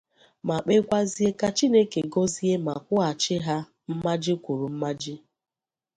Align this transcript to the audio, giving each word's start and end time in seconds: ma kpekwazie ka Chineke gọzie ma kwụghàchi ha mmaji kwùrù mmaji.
ma 0.47 0.57
kpekwazie 0.63 1.29
ka 1.39 1.49
Chineke 1.57 2.01
gọzie 2.13 2.55
ma 2.65 2.75
kwụghàchi 2.85 3.35
ha 3.45 3.55
mmaji 3.91 4.33
kwùrù 4.43 4.67
mmaji. 4.73 5.13